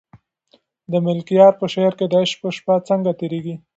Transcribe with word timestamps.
د 0.91 0.93
ملکیار 1.07 1.53
په 1.59 1.65
شعر 1.73 1.93
کې 1.99 2.05
د 2.11 2.13
عشق 2.23 2.41
شپه 2.57 2.75
څنګه 2.89 3.11
تېرېږي؟ 3.19 3.55